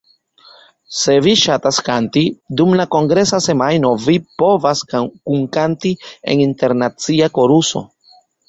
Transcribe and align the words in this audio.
Se 0.99 1.17
vi 1.25 1.33
ŝatas 1.41 1.77
kanti, 1.89 2.23
dum 2.61 2.73
la 2.79 2.87
kongresa 2.97 3.41
semajno 3.49 3.93
vi 4.07 4.17
povas 4.43 4.83
kunkanti 4.95 5.93
en 6.35 6.43
internacia 6.51 7.31
koruso. 7.41 7.89